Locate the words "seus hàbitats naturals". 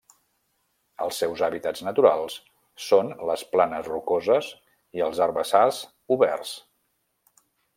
1.23-2.37